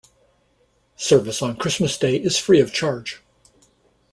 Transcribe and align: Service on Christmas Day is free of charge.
Service 0.95 1.43
on 1.43 1.55
Christmas 1.55 1.95
Day 1.95 2.15
is 2.15 2.35
free 2.35 2.59
of 2.59 2.73
charge. 2.73 3.21